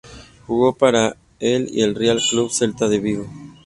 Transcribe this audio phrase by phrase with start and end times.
[0.47, 3.27] Jugó para el y el Real Club Celta de Vigo.